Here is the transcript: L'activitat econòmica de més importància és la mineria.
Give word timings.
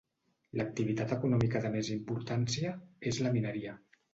L'activitat 0.61 1.13
econòmica 1.17 1.61
de 1.67 1.71
més 1.77 1.91
importància 1.99 2.73
és 3.13 3.25
la 3.27 3.35
mineria. 3.37 3.79